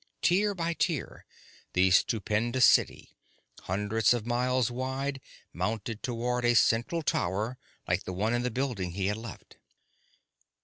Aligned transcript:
Tier 0.23 0.55
by 0.55 0.73
tier 0.73 1.27
the 1.73 1.91
stupendous 1.91 2.65
city, 2.65 3.13
hundreds 3.65 4.15
of 4.15 4.25
miles 4.25 4.71
wide, 4.71 5.21
mounted 5.53 6.01
toward 6.01 6.43
a 6.43 6.55
central 6.55 7.03
tower 7.03 7.59
like 7.87 8.05
the 8.05 8.13
one 8.13 8.33
in 8.33 8.41
the 8.41 8.49
building 8.49 8.93
he 8.93 9.05
had 9.05 9.17
left. 9.17 9.57